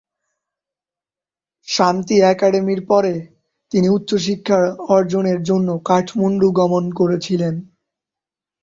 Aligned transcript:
শান্তি 1.67 2.15
একাডেমির 2.31 2.81
পরে 2.87 3.13
তিনি 3.71 3.87
উচ্চশিক্ষা 3.89 4.59
অর্জনের 4.89 5.39
জন্য 5.43 5.67
কাঠমান্ডু 5.87 6.47
গমন 6.59 6.83
করেছিলেন। 6.99 7.55